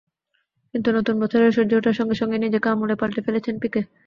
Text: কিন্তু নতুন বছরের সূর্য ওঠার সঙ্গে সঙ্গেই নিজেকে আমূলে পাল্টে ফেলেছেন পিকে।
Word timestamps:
কিন্তু 0.73 0.89
নতুন 0.97 1.15
বছরের 1.21 1.53
সূর্য 1.55 1.71
ওঠার 1.75 1.97
সঙ্গে 1.99 2.15
সঙ্গেই 2.15 2.43
নিজেকে 2.45 2.67
আমূলে 2.69 2.95
পাল্টে 2.99 3.21
ফেলেছেন 3.25 3.55
পিকে। 3.61 3.81